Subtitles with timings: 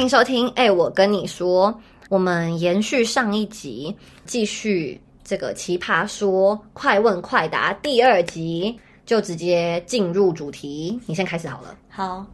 [0.00, 0.48] 欢迎收听。
[0.56, 1.78] 哎、我跟你说，
[2.08, 3.94] 我们延续上一集，
[4.24, 8.74] 继续这个奇葩说快问快答第二集，
[9.04, 10.98] 就直接进入主题。
[11.04, 11.76] 你先开始好了。
[11.90, 12.24] 好，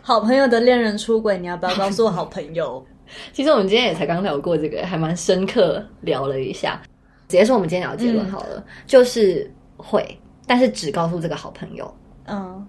[0.00, 2.86] 好朋友的恋人出轨，你要不要告诉我好朋友？
[3.34, 6.80] 其实我们今天也才刚聊过这个，还蛮深刻聊了一下。
[7.26, 10.16] 直接说我们今天聊的结论好了，就是会，
[10.46, 11.92] 但是只告诉这个好朋友，
[12.26, 12.64] 嗯，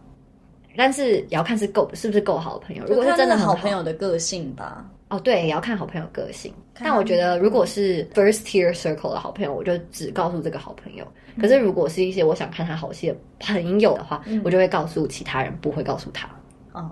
[0.78, 2.84] 但是也要看是够是不是够好的朋友。
[2.86, 4.86] 如果是真的好朋友的个性吧。
[5.09, 6.54] 哦，对，也要看好朋友个性。
[6.80, 11.04] 但我觉得，如果是 first tier circle 的好朋友，我就只告诉这个好朋友。
[11.42, 16.30] 可是如果是一些我想看他好戏的朋友的话，我就会告诉其他人，不会告诉他。
[16.73, 16.92] 哦，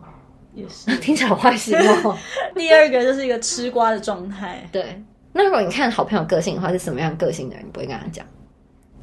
[0.56, 0.90] 也是。
[0.98, 2.18] 听起来好坏心哦。
[2.56, 5.00] 第二个就是一个吃瓜的状态，对。
[5.32, 8.26] 那如果你看好朋友个性的话，是什么样个性的人，你不会跟他讲？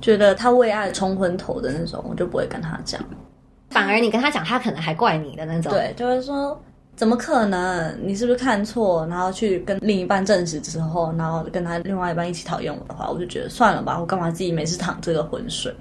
[0.00, 3.00] 觉得他为爱冲昏头的那种，我就不会跟他讲。
[3.74, 5.72] 反而你跟他讲，他可能还怪你的那种。
[5.72, 6.58] 对，就会说
[6.94, 7.98] 怎么可能？
[8.00, 9.04] 你是不是看错？
[9.08, 15.74] 然后去跟另一半证实之后，然后跟他另外一半一起讨厌我的话，我就觉得算了吧，我干嘛自己每次淌这个浑水？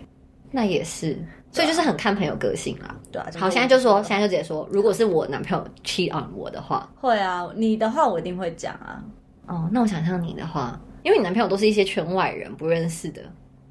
[0.49, 1.15] 那也是。
[1.51, 2.95] 所以就是很看朋友个性啦。
[3.11, 9.03] 对啊，好，现在就说，现在就直接说，如果是我男朋友 cheat on 我的话，会啊，你的话我一定会讲啊。
[9.45, 13.21] 哦，那我想象你的话，因为你男朋友都是一些圈外人，不认识的，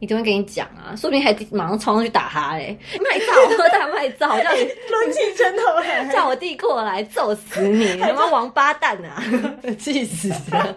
[0.03, 4.59] 一定会跟你讲啊，说不定还马上冲上去打他嘞，卖照，喝大卖照，叫你
[4.91, 9.23] 抡起拳头来叫我弟过来揍死你，你 他妈王八蛋啊，
[9.79, 10.75] 气死了！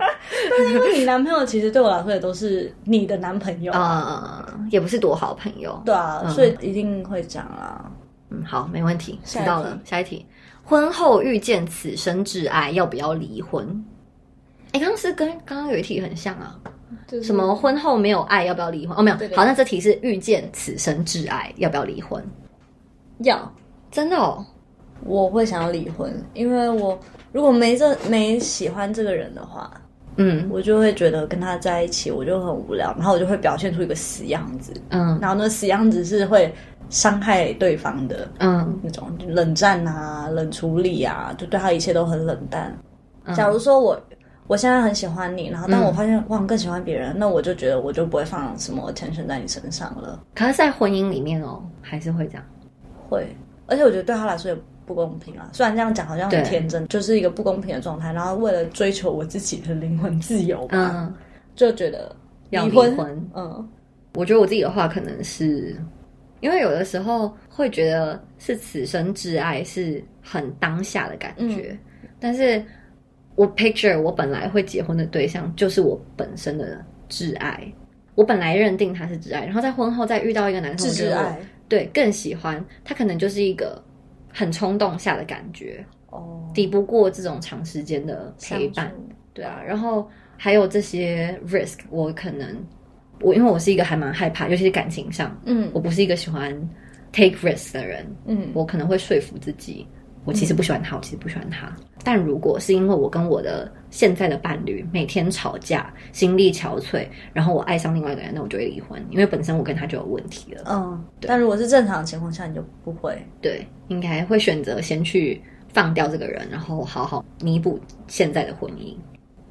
[0.71, 5.81] 因为你男朋友其实对我来说也都是你的男朋友啊，呃，也不是多好朋友。
[5.83, 7.89] 对啊，嗯所以一定会讲啊。
[8.29, 9.79] 嗯，好，没问题，知道了。
[9.83, 10.23] 下一题，
[10.63, 13.83] 婚后遇见此生挚爱，要不要离婚？
[14.71, 16.55] 哎，刚刚是跟刚刚有一题很像啊，
[17.07, 18.97] 就是什么婚后没有爱，要不要离婚？
[18.97, 22.23] 哦，没有，对对好，那这题是遇见此生挚爱，要不要离婚？
[23.19, 23.51] 要？
[23.91, 24.45] 真的哦，
[25.05, 26.99] 我会想要离婚，因为我
[27.31, 29.71] 如果没这没喜欢这个人的话，
[30.17, 36.53] 嗯我就会觉得跟他在一起我就很无聊，然后我就会表现出一个死样子，嗯然后那死样子是会
[36.89, 42.77] 伤害对方的嗯那种冷战啊、冷处理啊，就对他一切都很冷淡。
[43.23, 43.99] 嗯假如说我
[44.47, 52.43] 我现在很喜欢你，然后但我发现哇更喜欢别人，那我就觉得我就不会放什么 attention 在你身上了，可是，在婚姻里面哦，还是会这样。
[53.09, 53.27] 会，
[53.67, 55.49] 而且我觉得对他来说也不公平啊。
[55.51, 58.13] 虽然这样讲好像很天真，就是一个不公平的状态。
[58.13, 61.13] 然后为了追求我自己的灵魂自由吧，嗯，
[61.55, 62.15] 就觉得
[62.51, 63.29] 要离婚，离婚。
[63.33, 63.69] 嗯，
[64.13, 65.75] 我觉得我自己的话，可能是
[66.41, 71.75] 因为有的时候会觉得是此生挚爱是很当下的感觉，
[72.19, 72.63] 但是
[73.35, 77.71] 我 picture 我本来会结婚的对象就是我本身的挚爱，
[78.15, 81.37] 我本来认定他是挚爱，然后在婚后再遇到一个男生，挚爱
[81.67, 83.81] 对更喜欢他，可能就是一个
[84.31, 88.91] 很冲动下的感觉，哦，抵不过这种长时间的陪伴
[89.33, 90.07] 对啊，然后
[90.37, 92.55] 还有这些 risk，我可能
[93.21, 96.53] 我因为我是一个还蛮害怕，尤其是感情上，嗯我不是一个喜欢
[97.11, 99.85] take risk 的人，嗯，我可能会说服自己，
[100.25, 101.71] 我其实不喜欢他，我其实不喜欢他。
[102.03, 110.63] 但如果是因为我跟我的现在的伴侣每天吵架，心力憔悴，然后我爱上另外一个人，那我就会离婚，因为本身我跟他就有问题了。
[110.67, 113.17] 嗯，但如果是正常的情况下，你就不会。
[113.41, 115.41] 对，应该会选择先去
[115.71, 118.95] 放掉这个人，然后好好弥补现在的婚姻。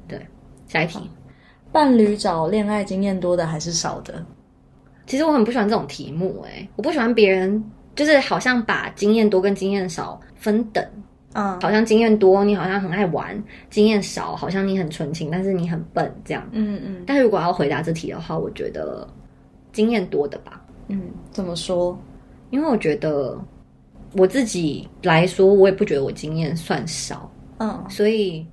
[0.07, 0.19] 对，
[0.67, 0.99] 下一题。
[1.71, 4.25] 伴侣找恋爱经验多的还是少的？
[5.05, 7.63] 其实我很不喜欢这种题目、欸，我不喜欢别人
[7.95, 10.85] 就是好像把经验多跟经验少分等，
[11.33, 11.59] 嗯。
[11.61, 16.47] 好像经验多你好像很爱玩，经验少好像你很纯情，但是你很笨这样。
[16.51, 17.03] 嗯嗯。
[17.07, 19.07] 但是如果要回答这题的话，我觉得
[19.71, 21.01] 经验多的吧，嗯，
[21.31, 21.97] 怎么说？
[22.51, 23.37] 因为我觉得
[24.13, 28.45] 我自己来说，我也不觉得我经验算少，嗯，所以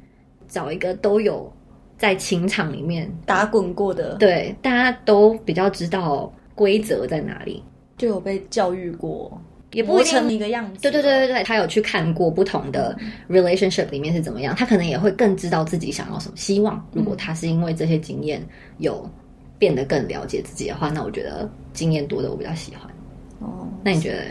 [0.48, 1.52] 找一个都有
[1.98, 7.62] 在情场里面，打滚过的，对大家都比较知道规则在哪里，
[8.02, 9.40] 就有被教育过，
[9.70, 10.82] 也不一定一个样子。
[10.82, 12.98] 对对对对对，他有去看过不同的
[13.30, 16.36] relationship 里面是怎么样，他可能也会更知道自己想要什么。
[16.36, 18.44] 希望如果他是因为这些经验
[18.78, 19.08] 有
[19.56, 22.90] 变得更了解自己的话，那我觉得经验多的我比较喜欢。
[23.38, 24.24] 哦，那你觉得？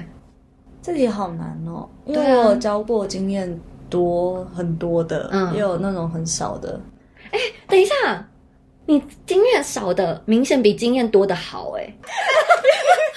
[0.82, 3.58] 这题好难哦，因为我有教过经验
[3.90, 6.78] 多很多的，嗯也有那种很少的。
[7.70, 7.96] 等一下，
[8.86, 11.96] 你经验少的明显比经验多的好哎、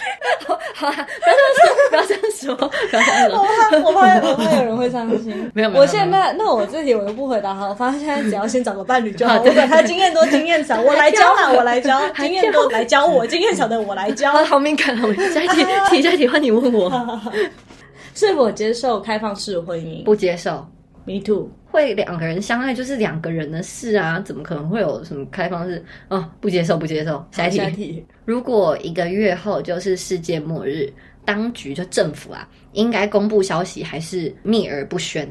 [0.46, 3.38] 好好啊，不要这样说，不要这样说，不要这样说。
[3.38, 5.50] 我怕，我怕，我怕有人会伤心。
[5.54, 9.40] 没有没有我现在那我自己我就不回答好，我发现现在只要先找个伴侣就好。
[9.40, 11.98] 我管他经验多经验少，我来教 啦，我来教。
[12.12, 14.30] 还经验多来教我，经验少的我来教。
[14.32, 15.32] 啊， 好敏感，好敏感。
[15.32, 17.20] 下一题，题下一题换你问我，
[18.14, 20.66] 是否接受开放式婚姻不接受。
[21.04, 21.48] ？Me too。
[21.74, 25.84] 会两个人相爱就是两个人的事啊，怎么可能会有什么开放式？
[26.08, 27.26] 哦，不接受，不接受。
[27.32, 30.88] 下一题，下一题，如果一个月后就是世界末日，
[31.24, 35.28] 当局就政府啊，应该公布消息还是秘而不宣？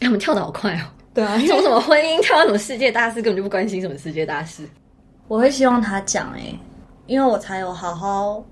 [0.00, 0.84] 他们跳的好快哦，
[1.14, 4.68] 对啊， 从什么婚姻跳到什么世界大事，根本就不关心什么世界大事。
[5.28, 6.54] 我会希望他讲哎、
[7.06, 8.44] 因为我才有好好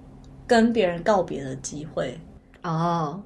[0.46, 2.18] 跟别人告别的机会。
[2.62, 3.22] 哦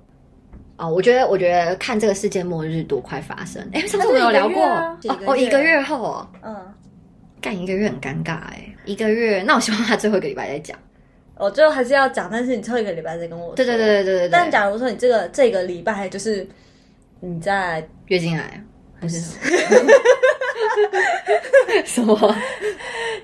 [0.81, 3.62] 哦，我觉得，我觉得看这个世界末日多快发生。
[3.73, 6.56] 哎，上次我们有聊过哦哦，一个月后哦，嗯，
[7.41, 10.79] 干一个月很尴尬哎，一个月，那我希望他最后一个礼拜再讲。
[11.37, 13.55] 我最后还是要讲，但是你最后一个礼拜再跟我说。
[13.55, 14.29] 对对对对对对对。
[14.31, 16.47] 但假如说你这个这个礼拜就是
[17.21, 18.62] 你在月经来
[19.00, 19.91] 还是什么？
[21.85, 22.37] 什么？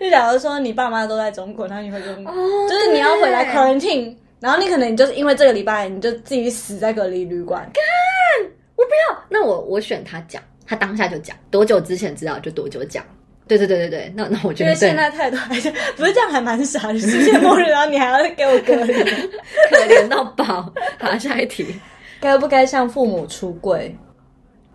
[0.00, 2.32] 就假如说你爸妈都在中国，然后你会跟，哦
[2.68, 7.62] 就是你要回来对 quarantine，然后你可能你就是因为这个礼拜你就自己死在隔离旅馆。
[7.72, 13.04] 干，我不要那我我选他讲，他当下就讲，多久之前知道就多久讲。
[13.48, 16.98] 对对对对对，那那我觉得对因为现在太多还是 不是这样，还蛮傻的。
[16.98, 20.72] 世界末日，然后你还要给我隔离，可怜到爆。
[20.98, 21.74] 好，下一题。
[22.20, 23.96] 该不该向父母出柜？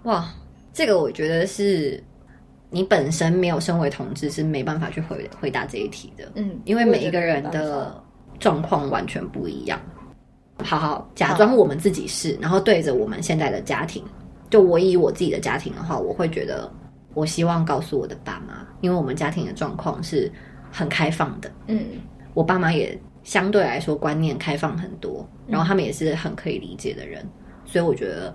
[0.04, 0.34] 哇，
[0.74, 2.02] 这个我觉得是
[2.70, 8.04] 你本身没有身为同志是没办法去回回答这一题的，嗯，因为每一个人的法
[8.42, 9.80] 状况完全不一样。
[10.62, 14.04] 好好假装我们自己是，然后对着我们现在的家庭，
[14.50, 16.70] 就我以我自己的家庭的话，我会觉得
[17.14, 20.30] 我希望告诉我的爸妈，因为我们家庭的状况是
[20.70, 21.82] 很开放的，嗯。
[22.34, 27.28] 我爸妈也相对来说观念开放很多，然后他们也是很可以理解的人，
[27.66, 28.34] 所以我觉得，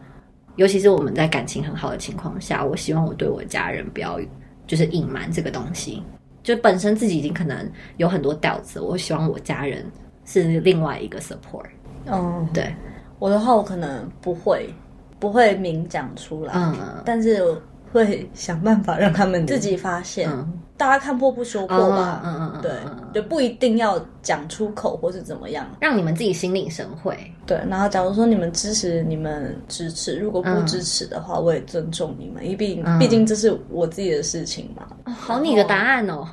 [0.56, 4.20] 尤其是我们在感情很好的情况下，我希望我对我家人不要
[4.66, 6.02] 就是隐瞒这个东西，
[6.46, 9.84] 就本身自己已经可能有很多 doubts，我希望我家人
[10.24, 11.66] 是另外一个 support，
[12.06, 12.72] 嗯，对，
[13.18, 14.72] 我的话我可能不会
[15.18, 17.02] 不会明讲出来，嗯。
[17.04, 17.60] 但是我
[17.96, 20.30] 会想办法让他们自己发现。
[20.30, 20.60] 嗯。
[20.78, 22.70] 大家看破不说破吧，嗯嗯对
[23.14, 25.66] 就不一定要讲出口或是怎么样。
[25.80, 27.16] 让你们自己心领神会，
[27.46, 32.98] 对，然后假如说你们支持，你们支持；如果不嗯支持的话，我也尊重你们，因为毕竟、嗯。
[32.98, 34.86] 毕竟这是我自己的事情嘛。
[35.14, 36.28] 好你的答案哦，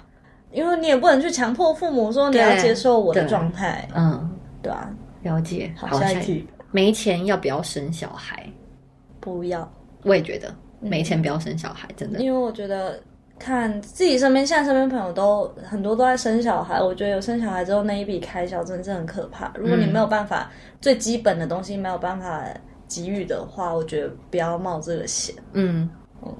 [0.51, 4.29] 因为你也不能去强迫父母说你要接受我的对状态，嗯，
[4.61, 4.89] 对啊。
[5.21, 8.45] 了解，好，下一题，没钱要不要生小孩？
[9.21, 9.71] 不要，
[10.03, 12.19] 我也觉得没钱不要生小孩，真的。
[12.19, 12.99] 因为我觉得
[13.39, 19.51] 看自己身边，现在身边朋友都很多都在生小孩，我觉得有生小孩之后那一笔开销真的是很可怕。
[19.55, 20.51] 如果你没有办法、
[20.81, 22.45] 最基本的东西没有办法
[22.87, 25.33] 给予的话，我觉得不要冒这个险。
[25.53, 25.89] 嗯，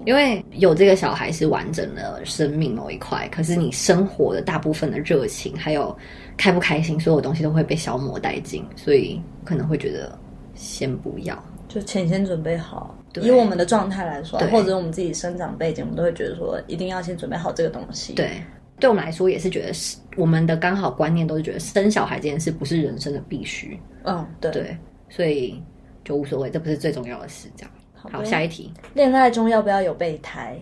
[0.05, 5.95] 因为有这个小孩是完整的生命某一块，可是你生活的大部分的热情，还有
[6.37, 10.17] 开不开心，所有东西都会被消磨殆尽，所以可能会觉得
[10.53, 11.43] 先不要。
[11.67, 12.95] 就钱先准备好。
[13.13, 18.41] 对以我们的状态来说，或者我们自己生长背景，我们都会觉得说，一定要先准备好这个东西。，对，
[18.79, 24.51] 对我们来说也是觉得是我们的刚好观念都是觉得生小孩这件事不是人生的必须，嗯，对。
[24.51, 24.77] 对，
[25.09, 25.61] 所以
[26.03, 27.47] 就无所谓，这不是最重要的事。
[27.55, 30.57] 这样，好，的下一题，恋爱中要不要有备胎？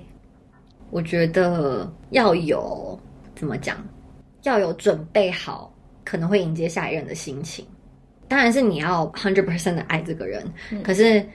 [0.90, 3.00] 我觉得要有
[3.34, 3.78] 怎么讲，
[4.44, 7.66] 要有准备好可能会迎接下一任的心情。
[8.28, 10.46] 当然是你要 hundred percent 的爱这个人，
[10.84, 11.26] 可是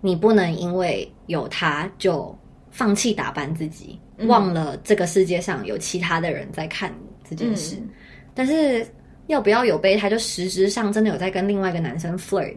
[0.00, 2.36] 你不能因为有他就
[2.70, 7.76] 放弃打扮自己，忘了这个世界上有其他的人在看你这件事。
[7.76, 7.88] 嗯
[8.34, 8.86] 但是
[9.26, 12.54] 要不要有备胎，就实质上真的有在跟另外一个男生 flirt，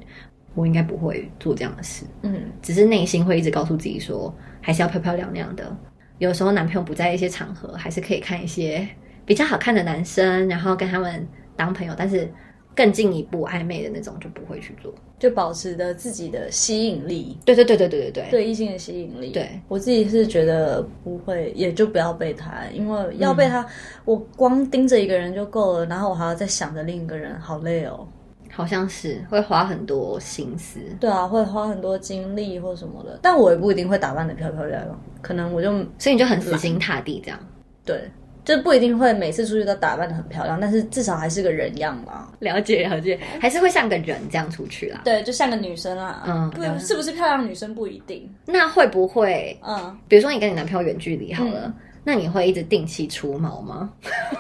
[0.53, 2.05] 我应该不会做这样的事。
[2.21, 4.31] 嗯，只是内心会一直告诉自己说，
[4.61, 5.75] 还是要漂漂亮亮的。
[6.19, 8.87] 有时候男朋友不在一些场合，还是可以看一些
[9.25, 12.31] 比较好看的男生，然后跟他们当朋友，但是
[12.75, 14.93] 更进一步暧昧的那种就不会去做。
[15.19, 19.29] 就保持着自己的吸引力，对对对对对对对，对异性的吸引力。
[19.29, 23.63] 对我自己是觉得不会，也就不要备胎，因为要嗯备他，
[24.03, 28.07] 我光盯着一个人就够了，然后我还要再想着另一个人，好累哦。
[28.53, 30.79] 好像是会花很多心思。
[30.99, 37.39] 对啊，会花很多精力或什么的，但我也不一定会打扮的漂漂亮亮，可能我就所以你就很死心塌地这样。
[37.85, 38.09] 对，
[38.43, 42.29] 就不一定会每次出去都打扮的很漂亮，但是至少还是个人样嘛。
[42.39, 45.01] 了解了解，还是会像个人这样出去啦。
[45.03, 53.91] 对，就像个女生啦，嗯不是不是漂亮女生不一定，那会不会，嗯，比如说你跟你男朋友远距离好了，那你会一直定期除毛吗？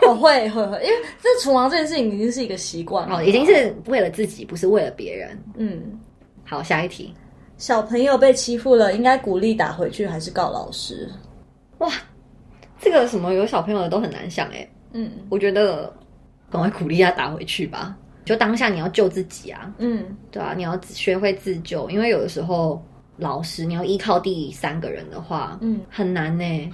[0.07, 5.37] 我 会会会，因为这除毛这件事情已经是一个习惯了，哦，已经是为了自己，不是为了别人。
[5.57, 5.99] 嗯。
[6.43, 7.13] 好，下一题。
[7.57, 11.07] 小朋友被欺负了，应该鼓励打回去还是告老师？
[11.77, 11.89] 哇，
[12.81, 14.67] 这个什么有小朋友的都很难想哎。
[14.93, 15.93] 嗯我觉得
[16.49, 17.95] 赶快鼓励他打回去吧。
[18.25, 22.83] 就当下你要救自己啊，嗯，对啊，你要自学会自救，因为有的时候
[23.17, 26.73] 老师，你要依靠第三个人的话，嗯很难呢。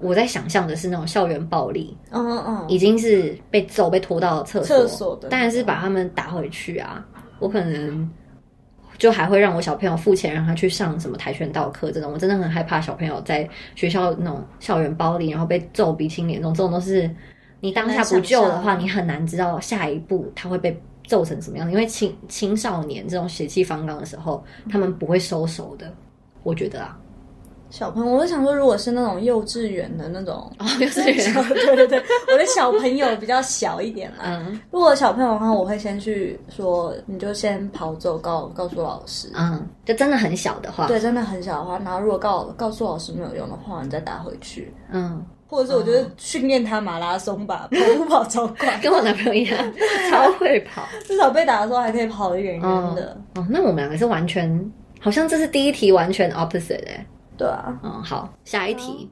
[0.00, 7.04] 我在想象的是那种校园暴力，嗯嗯嗯，已经是被揍、被拖到厕所，厕所的当然是把他们打回去啊。
[7.38, 8.08] 我可能
[8.98, 12.12] 就还会让我小朋友付钱让他去上什么跆拳道课这种。
[12.12, 17.08] 我真的很害怕小朋友在学校那种校园暴力，然后被揍鼻青脸肿，这种都是
[17.60, 21.70] 你当下不救的话，你很难知道下一步他会被揍成什么样。
[21.70, 25.90] 因为青青少年这种血气方刚的时候，他们不会收手的。
[26.42, 26.98] 我觉得啊，
[27.70, 34.24] 小朋友，我就想说，如果是那种幼稚园的那种， 哦，幼稚园， 对对对，我的小朋友比较小一点啦。
[34.24, 39.28] 嗯如果小朋友的话，我会先去说，你就先跑走，告告诉老师。
[39.34, 49.58] 嗯，就真的很小的话，对，真的很小的话，然后如果告告诉老师没有用的话，你再打回去，嗯，或者是我觉得训练他马拉松吧，跑步跑超快，跟我男朋友一样，
[50.10, 50.88] 超会跑。
[51.04, 52.62] 至少被打的时候还可以跑得远远
[52.94, 53.16] 的。
[53.36, 57.06] 哦，那我们两个是完全，好像这是第一题完全 opposite 哎、
[57.38, 59.08] 对啊，嗯，好，下一题，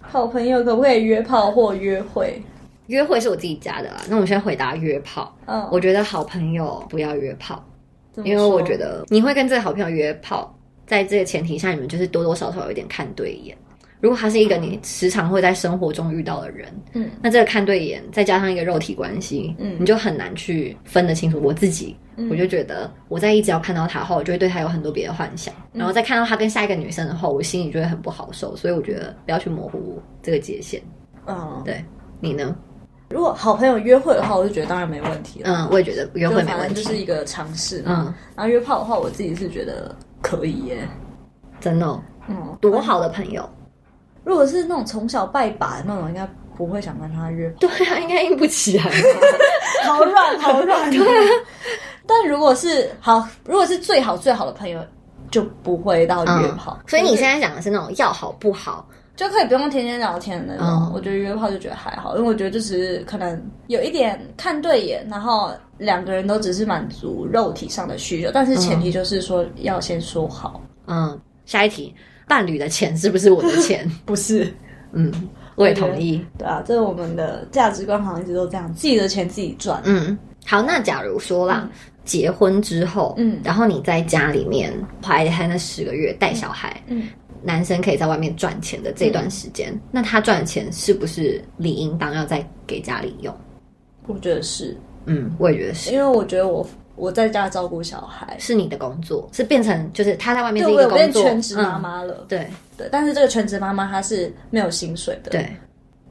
[0.00, 2.40] 好朋友可不可以约炮或约会？
[2.86, 4.02] 约会是我自己加的啦。
[4.08, 5.34] 那我先回答约炮。
[5.46, 7.62] 嗯，我觉得好朋友不要约炮，
[8.22, 10.54] 因为我说觉得你会跟这个好朋友约炮，
[10.86, 13.56] 在这个前提下，你们就是多多少少有一点看对眼。
[14.00, 21.40] 如果他是一个你时常会在生活中遇到的人，嗯，那这个看对眼，再加上一个肉体关系，嗯你就很难去分得清楚。
[21.42, 21.96] 我自己，
[22.30, 28.54] 我就觉得我在一直要看到他后，我就会对他有很多别的幻想，然后再看到他跟下一个女生的话，我心里就会很不好受。
[28.56, 30.80] 所以我觉得不要去模糊这个界限。
[31.26, 31.84] 嗯，对
[32.20, 32.54] 你呢？
[33.10, 35.50] 如果好朋友约会的话，我就觉得当然没问题了。
[35.50, 36.74] 嗯，我也觉得约会没反问题。
[36.74, 37.82] 正就是一个尝试。
[37.86, 40.88] 嗯，然后约炮的话，我自己是觉得可以耶。
[41.60, 43.48] 真的、哦，嗯，多好的朋友。
[44.24, 47.56] 如果是那种从小拜把的那种，应该不会想跟他约炮。
[47.60, 48.84] 对啊，应该硬不起来。
[49.84, 50.90] 好软，好软。
[50.90, 51.30] 对啊。
[52.06, 54.80] 但如果是好，如果是最好最好的朋友，
[55.30, 56.78] 就不会到约炮。
[56.86, 58.86] 所以你现在讲的是那种要好不好？
[59.16, 60.66] 就可以不用天天聊天的那种。
[60.66, 71.94] 嗯我觉得约炮就觉得还好，因为我觉得就只是可能有一点看对眼，然后两个人都只是满足肉体上的需求，但是前提就是说要先说好，嗯，下一题，
[72.26, 73.88] 伴侣的钱是不是我的钱？
[74.04, 74.52] 不是。
[74.96, 75.12] 嗯，
[75.56, 76.24] 我也同意。
[76.38, 79.80] 对啊，这是我们的价值观，好像一直都这样，自己的钱自己赚。
[79.84, 80.16] 嗯，
[80.46, 81.68] 好，那假如说啦，
[82.04, 84.72] 结婚之后，嗯然后你在家里面
[85.02, 87.08] 怀胎那十个月带小孩，嗯，
[87.42, 93.34] 男生可以在外面赚钱的这段时间，那他赚的钱是不是理应当要再给家里用？
[94.06, 95.90] 我觉得是嗯，我也觉得是。
[95.92, 102.26] 因为我觉得我我在家照顾小孩，是你的工作，是变成就是他在外面是一个工作，全职妈嗯妈了。
[102.28, 102.46] 对
[102.76, 105.30] 对，但是这个全职妈妈她是没有薪水的。
[105.30, 105.50] 对，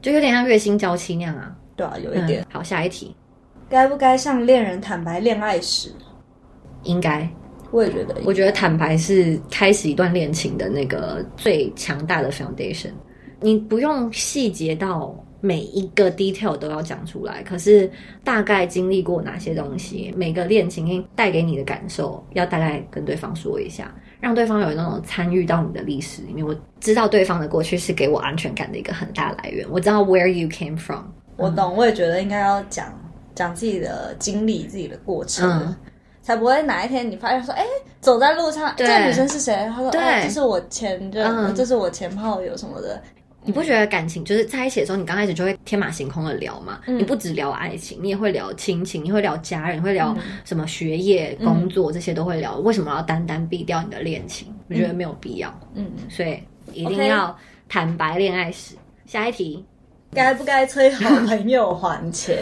[0.02, 1.54] 就有点像月薪娇妻那样啊。
[1.76, 2.42] 对啊，有一点。
[2.42, 3.14] 嗯好，下一题，
[3.68, 5.90] 该不该向恋人坦白恋爱史？
[6.84, 7.28] 应该，
[7.70, 12.90] 我也觉得，我觉得坦白是开始一段恋情的那个最强大的 foundation。
[13.40, 17.90] 你不用细节到每一个 detail 都要讲出来，可是
[18.22, 26.46] 大概经历过哪些东西，每个恋情带给你的感受，要大概跟对方说一下，让对方有那种参与到你的历史里面。
[26.46, 31.04] 我知道对方的过去是给我安全感的一个很大来源，我知道 where you came from。
[31.36, 32.86] 我懂，我也觉得应该要讲
[33.34, 35.76] 讲自己的经历、自己的过程，嗯
[36.22, 37.62] 才不会哪一天你发现说，哎，
[38.00, 39.54] 走在路上，这个女生是谁？
[39.74, 42.98] 她说，对哦，这是我前任，嗯这是我前炮友什么的。
[43.46, 46.80] 你不觉得感情就是在一起的时候，你刚开始就会天马行空的聊嘛？
[46.86, 52.56] 嗯你不只聊爱情，你也会聊亲情，你会聊家人，你会聊嗯什么学业、工作这些都会聊。
[52.60, 54.48] 为什么要单单避掉你的恋情？
[54.70, 57.36] 我觉得没有必要，嗯，所以一定要
[57.68, 58.74] 坦白恋爱史。
[59.04, 59.62] 下一题，
[60.14, 62.38] 该不该催好朋友还钱？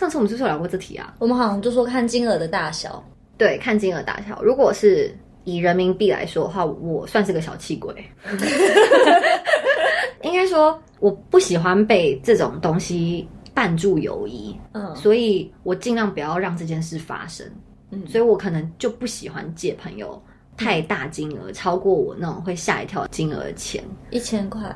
[0.00, 1.14] 上次我们是不是有聊过这题啊？
[1.18, 3.04] 我们好像就说看金额的大小，
[3.36, 4.42] 对，看金额大小。
[4.42, 5.14] 如果是
[5.44, 7.94] 以人民币来说的话，我算是个小气鬼。
[10.24, 14.58] 应该说，我不喜欢被这种东西绊住友谊。
[14.72, 17.46] 嗯所以我尽量不要让这件事发生。
[17.90, 20.18] 嗯所以我可能就不喜欢借朋友
[20.56, 24.74] 太大金额，超过我那种会吓一跳金额的钱，一千块，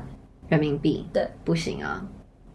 [0.49, 2.05] 人民币对，不行啊。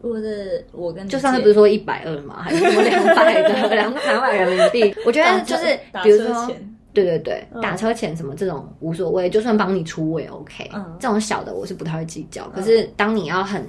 [0.03, 2.37] 如果是我跟你就上次不是说一百二吗？
[2.43, 4.95] 还是说两百的两 两百人民币？
[5.07, 6.51] 我觉得就是打比如说。
[6.93, 10.69] 对对对，嗯打车钱什么这种无所谓，就算帮你出我也 OK。
[10.75, 13.65] 嗯这种小的我是不太会计较，可是当你要很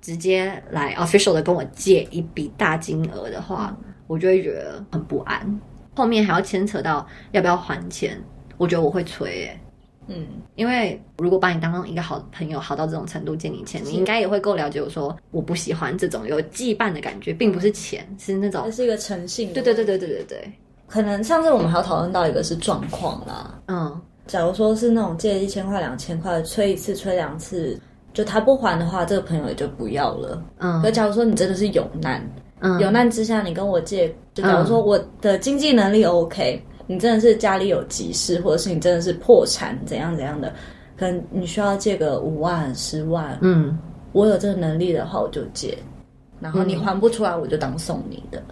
[0.00, 5.60] 直接来 official 的跟我借一笔大金额的话，嗯我就会觉得很不安。
[5.94, 8.20] 后面还要牵扯到要不要还钱，
[8.56, 9.60] 我觉得我会催耶、
[10.08, 19.52] 嗯，因为如果把你当成一个好朋友，好到这种程度借你钱，你应该也会够了解我说我不喜欢这种有羁绊的感觉，并不是钱，是那种这是一个诚信。
[19.52, 20.52] 对对对，对对对对，
[20.86, 27.78] 可能上次我们还有讨论到一个是状况啦，嗯，假如说是那种借一千块、两千块，催一次、催两次，
[28.12, 30.42] 就他不还的话，这个朋友也就不要了。
[30.58, 30.82] 嗯。
[30.82, 32.22] 可假如说你真的是有难，
[32.60, 32.78] 嗯。
[32.80, 40.52] 有难之下你跟我借，就假如说我的经济能力 OK，、你真的是家里有急事，或者是你真的是破产怎样怎样的，
[40.96, 43.78] 可能你需要借个五万、十万，嗯。
[44.12, 45.76] 我有这个能力的话我就借，
[46.40, 48.42] 然后你还不出来我就当送你的。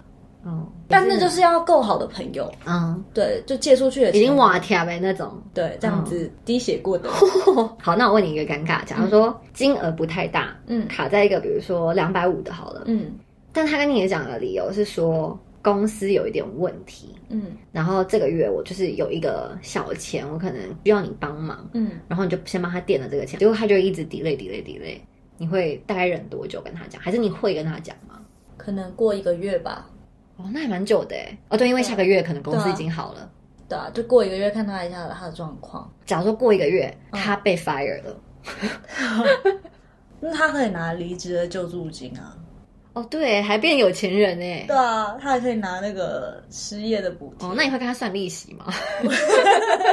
[0.43, 5.33] 哦，但那就是要够好的朋友，嗯，对，就借出去已经瓦贴呗那种。
[5.55, 7.09] 对，这样子滴血过的，
[7.81, 10.87] 好，那我问你一个尴尬，假如说金额不太大，嗯。
[10.87, 13.11] 卡在一个比如说两百五的好了，嗯。
[13.51, 15.37] 但他跟你讲的理由是说
[15.73, 17.51] 公司有一点问题，嗯。
[17.73, 24.97] 然后这个月我就是有一个小钱，我可能需要你帮忙，嗯，然后你就先帮他垫了这个钱，结果他就一直 delay delay delay，
[25.37, 27.01] 你会大概忍多久跟他讲？
[27.01, 28.21] 还是你会跟他讲吗？
[28.55, 29.89] 可能过一个月吧，
[30.37, 31.37] 哦，那还蛮久的哎。
[31.49, 33.29] 哦，对，因为下个月可能公司已经好了。
[33.69, 38.21] 对啊，就过一个月看他一下他的状况，假如说过一个月他被 fire 了，
[40.21, 42.33] 那他可以拿离职的救助金啊，
[42.97, 44.65] 哦，对，还变有钱人哎。
[44.67, 47.47] 对啊，他还可以拿那个失业的补贴。
[47.47, 48.73] 哦，那你会跟他算利息吗？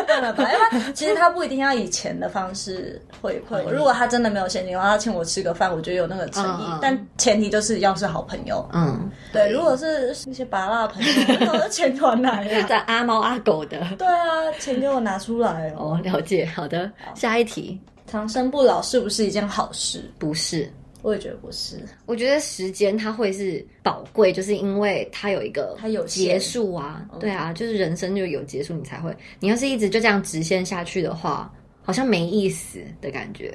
[0.06, 3.70] 算了吧，因为其实他不一定要以钱的方式回馈我。
[3.70, 6.64] 如果他真的没有现金的话，他请我吃个饭，我觉得有那个诚意。
[6.80, 8.66] 但前提就是要是好朋友。
[8.72, 11.10] 嗯，对，如果是那些拔辣朋友，
[11.52, 12.64] 那 钱团来呀。
[12.68, 13.78] 在阿猫阿狗的。
[13.98, 15.92] 对啊，钱给我拿出来哦。
[15.92, 16.46] 哦，了解。
[16.56, 20.10] 好的，下一题长生不老是不是一件好事？
[20.18, 20.70] 不是。
[21.04, 21.76] 我也觉得不是。
[22.06, 29.14] 我觉得时间它会是宝贵，就是因为它有一个它有结束啊，对啊，就是人生就有结束，你才会。
[29.38, 33.54] 你要是一直就这样直线下去的话，好像没意思的感觉。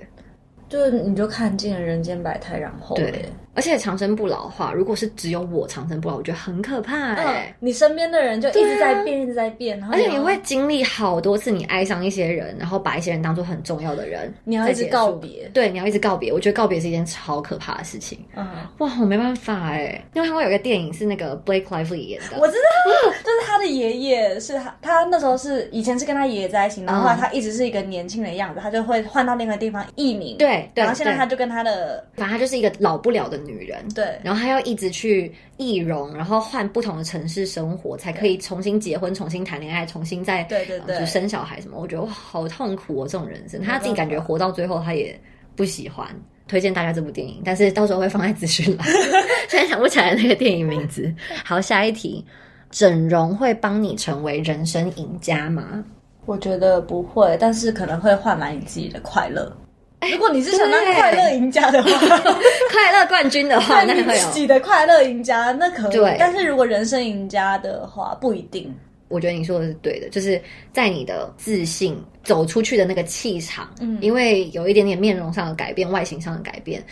[0.70, 3.26] 就是你就看尽了人间百态，然后对嘞，
[3.60, 15.50] 而且长生不老的话，如果是只有我长生不老，我觉得很可怕哎、嗯，你身边的人就一直在变，一直在变，然后而且你会经历好多次，你爱上一些人，然后把一些人当做很重要的人，你要一直告别。
[15.54, 16.32] 对，你要一直告别。
[16.32, 18.18] 我觉得告别是一件超可怕的事情。
[18.34, 33.84] 嗯，哇，我没办法哎，因为看过有个电影是那个 Blake Lively 演的，我知道， 就是他的爷爷是他，他那时候是以前是跟他爷爷在一起，然后他一直是一个年轻的样子，他就会换到另一个地方艺名，对对然后现在他就跟他的反正他就是一个老不了的女人。
[33.96, 41.80] 对然后她要一直去易容，然后换不同的城市生活，才可以重新结婚、重新谈恋爱、重新再对对对生小孩什么。
[41.80, 43.62] 我觉得哇，好痛苦哦，这种人生。
[43.62, 45.20] 她自己感觉活到最后，她也
[45.56, 46.08] 不喜欢。
[46.48, 48.88] 推荐大家这部电影，但是到时候会放在资讯栏。
[49.48, 51.14] 现在想不起来那个电影名字。
[51.46, 52.26] 好，下一题，
[52.72, 55.86] 整容会帮你成为人生赢家吗？
[56.26, 59.56] 我觉得不会，但是可能会换来你自己的快乐。
[60.12, 61.90] 如果你是想当快乐赢家的话，
[62.72, 64.34] 快乐冠军的话，那 你那会有自。
[64.40, 68.74] 己的快乐赢家那可以对，但是如果人生赢家的话，不一定。
[69.10, 70.40] 我觉得你说的是对的，就是
[70.72, 76.84] 在你的自信走出去的那个气场，嗯，因为有一点点面容上的改变、外形上的改变，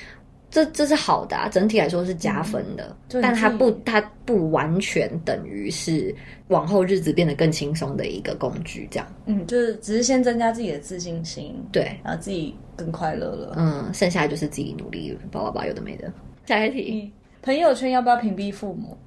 [0.49, 6.15] 这这是好的、啊，整体来说是加分的，但它不它不完全等于是
[6.47, 13.55] 往后日子变得更轻松的一个工具，这样嗯，就是只是先增加自己的自信心，对，然后自己更快乐了。
[13.57, 16.11] 嗯，剩下就是自己努力，叭叭叭，有的没的。
[16.45, 18.97] 下一题，你朋友圈要不要屏蔽父母？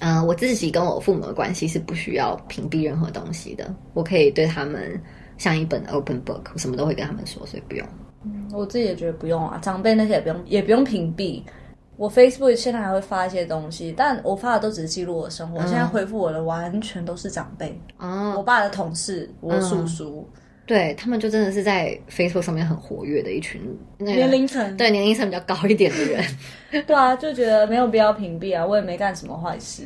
[0.00, 5.00] 嗯、我自己跟我父母的关系是不需要屏蔽任何东西的，我可以对他们
[5.38, 7.86] 像一本 open book，我什么都会跟他们说，所以不用。
[8.52, 11.42] 我自己也觉得不用啊，长辈那些也不用，也不用屏蔽。
[11.96, 15.60] 我 Facebook 现在还会发一些东西，但我发的都只是记录我的生活。
[15.60, 20.28] 现在回复我的完全都是长辈，哦，我爸的同事，我叔叔，
[20.66, 23.60] 对他们就真的是在 Facebook 上面很活跃的一群
[23.96, 26.24] 那个年龄层，对年龄层比较高一点的人。
[26.84, 29.84] 对啊，就觉得没有必要屏蔽啊，我也没干什么坏事。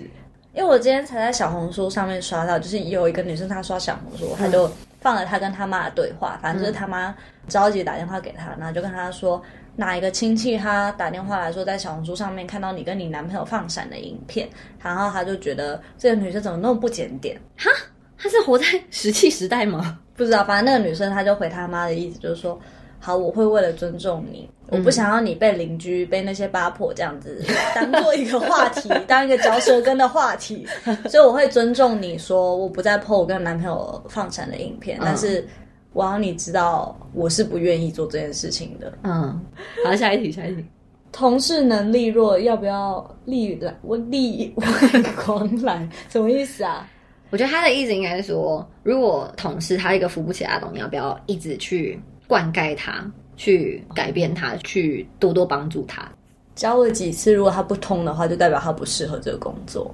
[0.55, 4.68] 因为我今天才在小红书上面刷到，就是有一个女生她刷小红书，她就
[5.00, 7.14] 放了他跟他妈的对话，反正就是他妈
[7.48, 9.40] 着急打电话给他，然后就跟他说
[9.76, 14.48] 哪一个亲戚他打电话来说在小红书上面看到你跟你男朋友放闪的影片，
[14.82, 17.70] 然后他就觉得这个女生怎么那么不检点，哈，
[18.16, 19.98] 她是活在石器时代吗？
[20.16, 22.61] 不知道，反正那个女生她就回他妈的意思就是说，
[23.00, 30.66] 好，我会为了尊重你，我不想要你被邻居、被那些八婆这样子当做一个话题，当一个嚼舌根的话题，
[31.08, 35.46] 所以我会尊重你说我不再 po 我跟男朋友放闪的影片，但是
[35.92, 38.92] 我要你知道我是不愿意做这件事情的。
[39.04, 39.40] 嗯，
[39.84, 40.64] 好，下一题，下一题。
[41.11, 45.88] 同事能力弱，要不要力来我力挽狂澜？
[46.11, 46.87] 什么意思啊？
[47.30, 53.04] 我觉得他的意思应该是说，如果同事他一个扶不起的阿东，你要不要一直去灌溉他，
[53.36, 56.08] 去改变他，去多多帮助他？
[56.54, 59.92] 教了几次，如果他不通的话，就代表他不适合这个工作。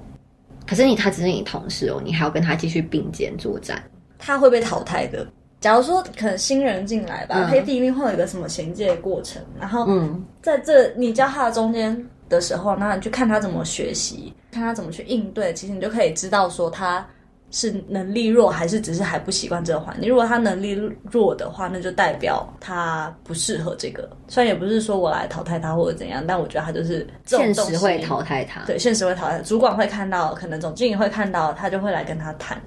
[0.67, 3.81] 可是你他只是你同事哦，你还要跟他继续并肩作战。
[4.19, 5.25] 他会被淘汰的。
[5.61, 17.07] 假如说可能新人进来吧，嗯他一定会有一个什么衔接的过程，然后嗯在这你教他的中间的时候，那你去看他怎么学习，看他怎么去应对，其实你就可以知道说他
[17.51, 20.09] 是能力弱还是只是还不习惯这个环境。
[20.09, 20.71] 如果他能力
[21.09, 24.09] 弱的话，那就代表他不适合这个。
[24.27, 28.61] 虽然也不是说我来淘汰他或者怎样，但我觉得他就是现实会淘汰他。
[28.65, 32.61] 对，现实会淘汰，主管会看到，可能总经理会看到，他就会来跟他谈。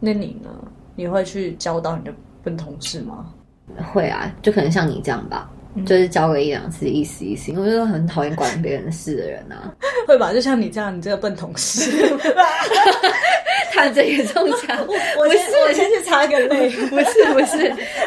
[0.00, 0.50] 那你呢？
[0.96, 3.26] 你会去教导你的笨同事吗？
[3.92, 5.50] 会啊，就可能像你这样吧，
[5.84, 7.50] 就是交个一两次，意思意思。
[7.50, 9.72] 因为 我就是很讨厌管别人的事的人啊。
[10.06, 10.32] 会吧？
[10.32, 11.90] 就像你这样，你这个笨同事。
[13.72, 16.70] 他这个中奖， 我先我先去擦个泪。
[16.70, 17.58] 不是不是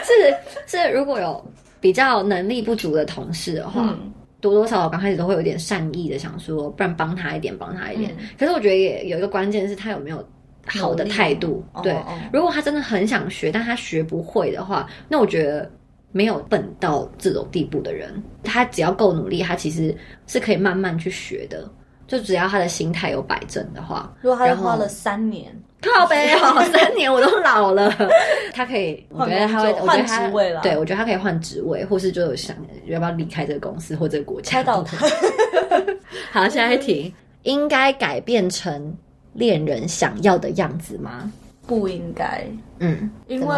[0.03, 1.43] 是是，如果有
[1.81, 8.15] 比较能力不足的同事的话，嗯多多少少刚开始都会有点善意的想说，不然帮他一点，帮他一点。
[8.19, 10.25] 嗯可是我觉得也有一个关键是他有没有
[10.67, 11.65] 好的态度。
[11.83, 15.69] 对，哦哦如果他真的很想学，但他学不会的话，那我觉得。
[16.11, 21.69] 没有笨到这种地步的人，他只要够努力，他其实是可以慢慢去学的。
[22.07, 27.93] 就只要他的心态有摆正的话，如果他花了三年，靠背哦， 三年我都老了。
[28.53, 34.49] 他可以，我觉得他会，换工作我觉得他换职位啦对我觉得他可以换职位，或是就有想要不要离开这个公司或这个国家。
[34.49, 35.05] 猜到他。
[36.31, 38.95] 好，下一题，应该改变成
[39.33, 41.29] 恋人想要的样子吗？
[41.67, 42.47] 不应该，
[42.79, 43.55] 嗯，因为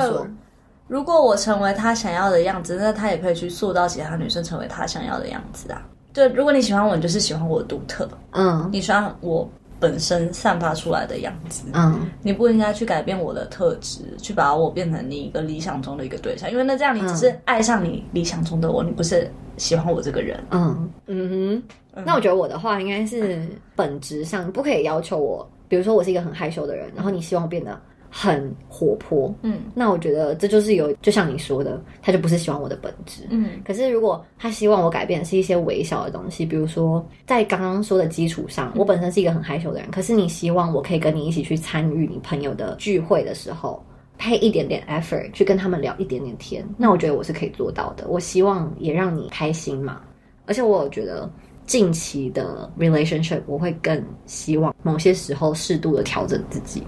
[0.90, 5.82] 如果我成为他想要的样子，那他也可以去塑造其他女生成为他想要的样子啊。
[6.12, 9.48] 就如果你喜欢我，你就是喜欢我的独特，嗯你喜欢我
[9.80, 11.64] 本身散发出来的样子。
[11.74, 20.44] 嗯你不应该去改变我的特质，去把我变成你一个理想中的一个对象，因为那这样你只是爱上你理想中的我，你不是喜欢我这个人。
[20.50, 22.04] 嗯嗯哼。
[22.06, 33.24] 那我觉得我的话应该是本质上不可以要求我，比如说我是一个很害羞的人，然后你希望我变得很活泼，嗯那我觉得这就是有，就像你说的，他就不是喜欢我的本质。
[33.30, 43.84] 嗯可是如果他希望我改变的是一些微小的东西，比如说在刚刚说的基础上，我本身是一个很害羞的人，可是你希望我可以跟你一起去参与你朋友的聚会的时候，
[44.18, 48.08] 配一点点 effort 去跟他们聊一点点天，那我觉得我是可以做到的。
[48.08, 50.02] 我希望也让你开心嘛，
[50.46, 51.30] 而且我有觉得。
[51.70, 56.82] 近期的 relationship，我会更希望某些时候适度的调整自己。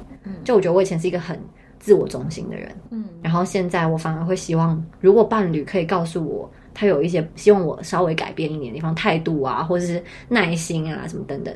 [0.44, 1.40] 就我觉得我以前是一个很
[1.80, 3.06] 自我中心的人，嗯。
[3.22, 11.54] 然后现在我反而会希望，如果伴侣可以告诉我，他有一些希望我稍微改变一点的地方，态度啊，或者是耐心啊，什么等等，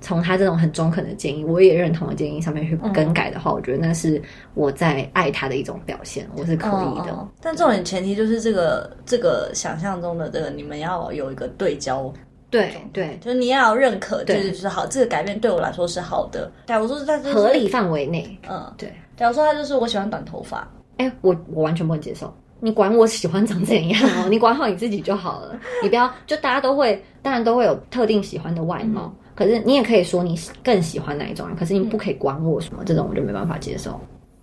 [0.00, 4.20] 从他这种很中肯的建议，我也认同的建议上面去更改的话，我觉得那是
[4.54, 7.12] 我在爱他的一种表现，我是可以的。
[7.12, 12.12] 哦但这种前提就是这个这个想象中的这个，你们要有一个对焦，
[12.50, 16.50] 对对，就是你要有认可，就对是就是好，这个改变对我来说是好的。
[16.66, 18.92] 假如说在就是合，理范围内，嗯，对。
[19.16, 22.32] 假如说他就是我喜欢短头发，哎，我我完全不能接受。
[22.58, 25.58] 你管我喜欢长怎样哦， 你管好你自己就好了。
[25.82, 33.98] 你不要就大家都会，当然都会有特定喜欢的外貌，可是你也可以说你更喜欢哪一种人，可是你不可以管我什么，这种我就没办法接受。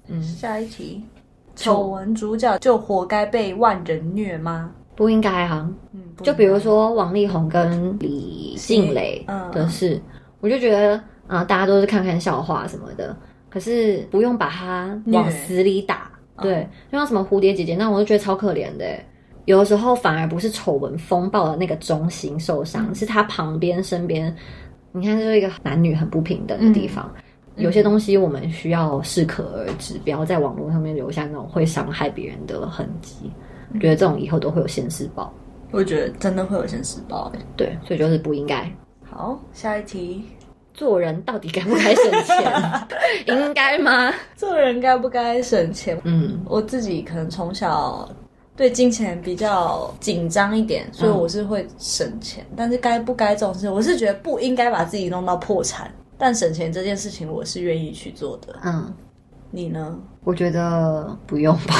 [0.07, 1.03] 嗯下一题，
[1.55, 4.71] 丑闻主角就活该被万人虐吗？
[4.97, 10.01] 不应该啊，嗯，就比如说王力宏跟李静蕾嗯的事，
[10.41, 10.95] 我就觉得
[11.27, 13.15] 啊、呃大家都是看看笑话什么的，
[13.47, 16.11] 可是不用把他往死里打。
[16.41, 19.05] 对，就像什么蝴蝶姐姐，那我就觉得超可怜的欸。
[19.45, 24.35] 有的时候反而不是丑闻风暴的那个中心受伤，是他旁边身边，
[24.91, 27.09] 你看，这是一个男女很不平等的地方。
[27.55, 33.31] 有些东西我们需要适可而止，不要在网络上面留下那种会伤害别人的痕迹。
[33.73, 35.33] 我觉得这种以后都会有现世报。
[35.71, 37.39] 我觉得真的会有现实报欸。
[37.55, 38.71] 对，所以就是不应该。
[39.03, 40.23] 好，下一题，
[40.73, 42.53] 做人到底该不该省钱？
[43.27, 44.13] 应该吗？
[44.35, 45.99] 做人该不该省钱？
[46.05, 48.07] 嗯我自己可能从小
[48.55, 52.45] 对金钱比较紧张一点，所以我是会省钱。
[52.55, 55.91] 但是该不该这种事，我是觉得不应该把自己弄到破产。
[56.17, 58.55] 但省钱这件事情，我是愿意去做的。
[58.63, 58.91] 嗯，
[59.51, 59.99] 你呢？
[60.27, 61.73] 我觉得不用吧，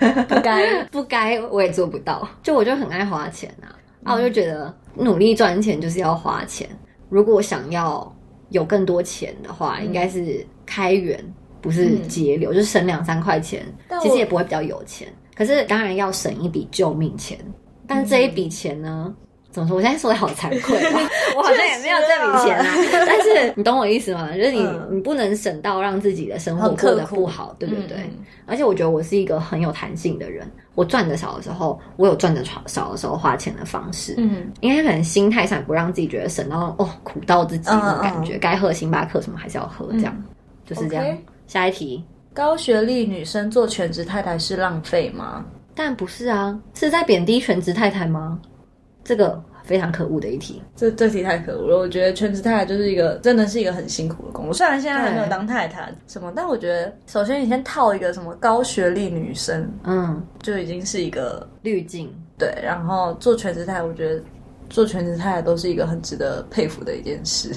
[0.26, 0.82] 不该。
[0.84, 2.26] 不该我也做不到。
[2.42, 6.66] 就我就很爱花钱啊，啊，我就觉得努力赚钱就是要花钱。
[7.10, 8.10] 如果想要
[8.48, 11.22] 有更多钱的话，应该是开源，
[11.60, 13.62] 不是节流，就是省两三块钱
[14.00, 15.06] 其实也不会比较有钱。
[15.36, 17.38] 可是当然要省一笔救命钱，
[17.86, 19.14] 但是这一笔钱呢？
[19.52, 19.76] 怎么说？
[19.76, 22.66] 我现在说的好惭愧 哦，我好像也没有这笔钱啊。
[23.06, 24.30] 但是你懂我意思吗？
[24.36, 28.10] 就是你、嗯你不能省到让自己的生活过得不好，对不对？
[28.46, 34.14] 而且我觉得我是一个很有弹性的人，我赚的少的时候，我有赚的少少的时候花钱的方式。
[34.18, 40.24] 嗯，因为可能心态上不让自己觉得省到哦苦到自己那种感觉，该喝星巴克什么还是要喝，这样、
[40.66, 41.06] 就是这样。
[41.46, 42.02] 下一题，
[42.34, 45.44] 高学历女生做全职太太是浪费吗？
[45.74, 48.38] 但不是啊，是在贬低全职太太吗？
[49.04, 50.62] 这个非常可恶的一题。
[50.76, 51.78] 这这题太可恶了。
[51.78, 54.54] 我觉得全职太太就是一个真的是一个很辛苦的工作。
[54.54, 62.12] 虽然现在还没有当太太什么，但我觉得首先你先套一个什么高学历女生，嗯，就已经是一个滤镜。
[62.38, 62.52] 对。
[62.62, 64.22] 然后做全职太太，我觉得
[64.68, 67.54] 做全职太太都是一个很值得佩服的一件事。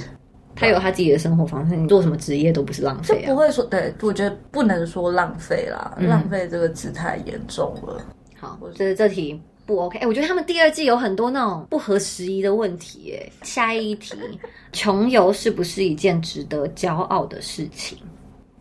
[0.58, 3.28] 他有他自己的生活方式，你做什么职业都不是浪费啊。
[3.28, 8.02] 不会说，对，我觉得不能说浪费啦，浪费这个字太严重了。
[8.40, 10.00] 好，这是这题不 OK。
[10.00, 13.18] 哎，我觉得他们第二季有很多那种不合时宜的问题。
[13.20, 14.16] 哎，下一题，
[14.72, 17.98] 穷游是不是一件值得骄傲的事情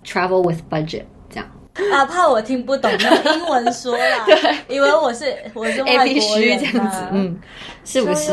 [0.04, 1.46] ？Travel with budget，这样
[1.92, 2.04] 啊？
[2.06, 7.38] 怕我听不懂用英文说啦， 对，以为我是我是外国人这样子，嗯，
[7.84, 8.32] 是不是？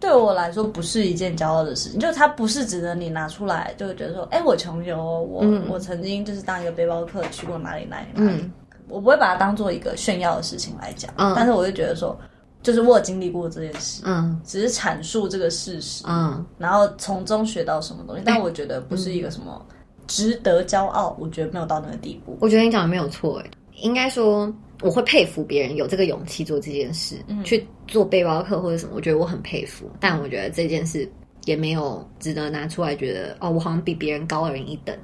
[0.00, 8.50] 对我来说不是一件骄傲的事情，就它不是值得你拿出来，就觉得说，哎，我穷游，我我曾经就是当一个背包客去过哪里哪里哪里，
[8.88, 11.32] 我不会把它当做一个炫耀的事情来讲，嗯。
[11.36, 12.18] 但是我就觉得说，
[12.62, 19.64] 就是我有经历过这件事，嗯，只是阐述这个事实，嗯，然后从中学到什么东西，但我觉得不是一个什么
[20.06, 22.38] 值得骄傲，我觉得没有到那个地步。
[22.40, 24.52] 我觉得你讲的没有错，哎，应该说。
[24.82, 27.42] 我会佩服别人有这个勇气做这件事，嗯。
[27.44, 29.88] 去做背包客或者什么，我觉得我很佩服。
[30.00, 31.08] 但我觉得这件事
[31.44, 34.94] 也没有值得拿出来，觉得哦，我好像比别人高人一等，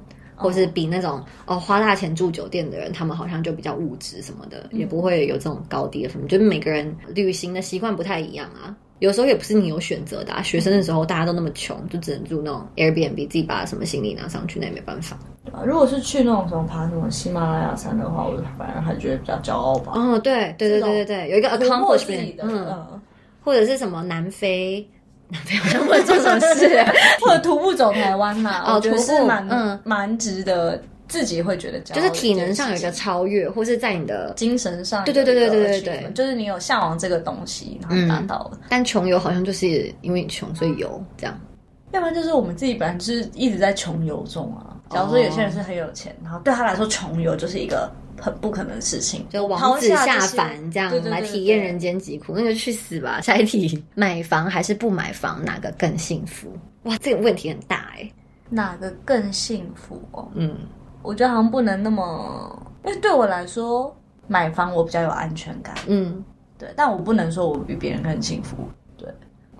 [0.41, 6.27] 或是比那种哦花大钱住酒店的人，他们好像就比较物质什么的，也不会有这种高低的什么。
[6.27, 8.75] 就是每个人旅行的习惯不太一样啊。
[8.99, 15.17] 有时候也不是你有选择的，啊学生的时候大家都那么穷，就只能住那种 Airbnb，自己把什么行李拿上去，那也没办法。
[15.65, 19.93] 如果是去那种什么爬什么喜马拉雅山的话，我反而还觉得比较骄傲吧。
[19.95, 23.01] 哦，对对对对对对，有一个 accomplishment，嗯，
[23.43, 24.87] 或者是什么南非，
[25.31, 26.85] 南非好像会做什么事，
[27.21, 30.81] 或者徒步走台湾嘛，哦，徒步蛮嗯蛮值得。
[31.07, 38.57] 自己会觉得，就是体能上有一个超越，或是在你的精神上，对对对对对对对，就是你有向往这个东西，然后达到了。
[38.69, 41.37] 但穷游好像就是因为穷所以游这样，
[41.91, 44.71] 要不然就是我们自己本来就是一直在穷游中啊。
[44.93, 53.21] 假如说有些人是很有钱，然后对他来说穷游就是一个很不可能的事情，就王子下凡这样来体验人间疾苦，那就去死吧。
[53.21, 56.51] 下一题，买房还是不买房，哪个更幸福？
[56.83, 58.11] 哇，这个问题很大哎，
[58.49, 60.27] 哪个更幸福哦？
[60.35, 60.55] 嗯。
[61.03, 63.91] 我觉得好像不能那么，因为对我来说，
[64.27, 65.73] 买房我比较有安全感。
[65.87, 66.23] 嗯，
[66.59, 68.57] 对，但我不能说我比别人更幸福。
[68.97, 69.09] 对，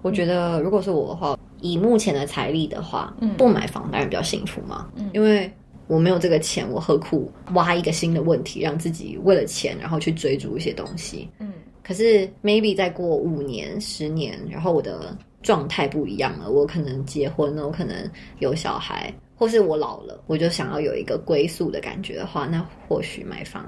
[0.03, 4.91] 我觉得如果是我的话，以目前的财力的话，不买房当然比较幸福嘛。
[4.95, 5.49] 嗯，因为
[5.87, 11.29] 我没有这个钱，我何苦挖一个新的问题，让自己为了钱然后去追逐一些东西？
[11.39, 19.13] 嗯，可是 maybe 再过五年、十年，然后我的状态不一样了，我可能结婚了，我可能有小孩。
[19.35, 23.65] 或是我老了，我就想要有一个归宿的感觉的话，那或许买房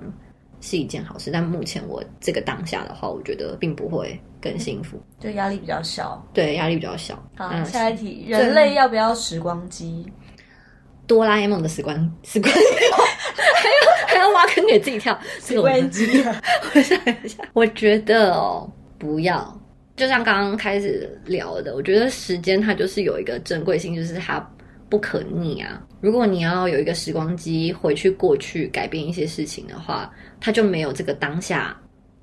[0.63, 1.30] 是一件好事。
[1.30, 6.26] 但目前我这个当下的话，我觉得并不会更幸福，就压力比较小。
[6.34, 7.21] 对，压力比较小。
[7.36, 10.10] 好，下一题，人类要不要时光机？
[11.06, 16.08] 哆啦 A 梦的时光时光， 还要还要挖坑给自己跳时光机？
[16.73, 19.60] 我想一下，我觉得哦，不要。
[19.95, 24.49] 就像刚刚开始聊的，我觉得时间它就是有一个珍贵性，就是它。
[24.93, 25.82] 不可逆啊！
[26.01, 31.75] 如果你要有一个时光机回去过去改变一些事情的话，它就没有这个当下，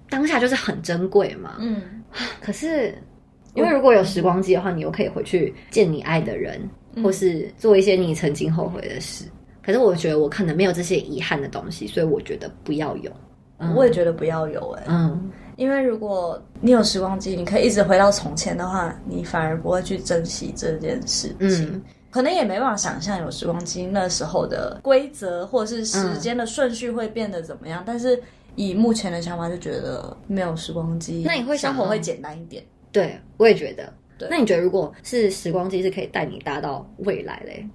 [0.08, 1.56] 当下就是很珍贵嘛。
[1.58, 1.82] 嗯，
[2.40, 2.94] 可是
[3.54, 6.60] 因为如果有时光机的话，你又可以回去见你爱的人，
[7.02, 9.24] 或是做一些你曾经后悔的事。
[9.64, 13.10] 可是我觉得我可能没有这些遗憾的东西，所以我觉得不要有。
[13.74, 14.84] 我也觉得不要有哎。
[14.86, 21.82] 嗯，因为如果你有时光机，你可以一直回到从前的话，你反而不会去珍惜这件事情。
[22.10, 27.82] 可能也没办法想象有时光机那时候的规则，或者是时间的顺序会变得怎么样。
[27.86, 28.20] 但是
[28.56, 32.64] 以目前的想法，就觉得没有时光机，那你会生活会简单一点。
[32.90, 33.92] 对，我也觉得。
[34.18, 37.66] 对，那你觉得如果是时光机是可以带你搭到未来嘞？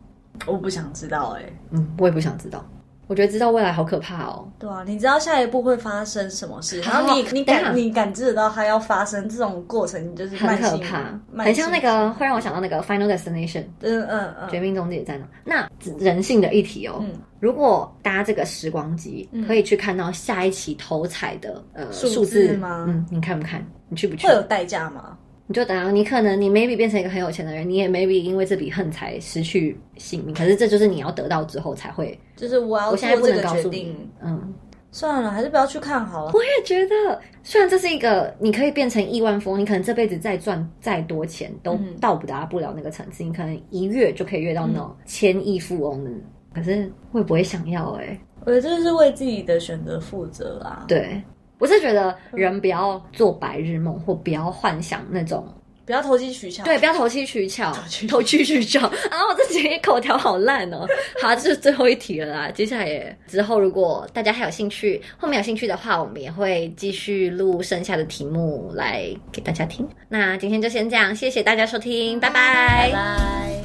[0.45, 1.43] 我不想知道哎。
[1.71, 2.63] 嗯，我也不想知道。
[3.07, 4.47] 我觉得知道未来好可怕哦。
[4.59, 15.21] 对啊，你知道下一步会发生什么事，然后你你感你感知得到它要发生这种过程，你就是很可怕，很像那个会让我想到那个 Final Destination，嗯嗯嗯，绝命终结站。
[15.43, 17.03] 那人性的一题哦，
[17.39, 22.85] 如果搭这个时光机，可以去看到下一期头彩的呃数字吗？
[22.87, 23.65] 嗯，你看不看？
[23.87, 24.25] 你去不去？
[24.27, 25.15] 会有代价吗？
[25.47, 30.33] 你就等，你可能你 maybe 变成一个很有钱的人，你也 maybe 因为这笔恨才失去性命。
[30.33, 34.53] 可是这就是你要得到之后才会，就是我要我现在不能告诉你，嗯，
[34.91, 36.31] 算了，还是不要去看好了。
[36.33, 46.09] 我也觉得，虽然这是一个你可以变成亿万富翁，你可能这辈子再赚再多钱都到不达不了那个层次，你可能一跃就可以跃到那种千亿富翁的
[46.55, 50.85] 可是会不会想要、哎，我觉得这是为自己的选择负责啦。
[50.87, 51.21] 对，
[51.59, 55.47] 我是觉得人不要做白日梦，或不要幻想那种。
[55.85, 56.63] 不要投机取巧。
[56.63, 59.21] 对，不要投机取巧，机 投机取巧啊！
[59.29, 60.83] 我自己口条好烂哦。
[61.21, 62.49] 好，这是最后一题了啦。
[62.49, 69.87] 接下来也之后，如果大家还有兴趣，后面有兴趣的话，我们也会继续录剩下的题目来给大家听。
[70.09, 73.64] 那今天就先这样，谢谢大家收听，拜拜拜拜。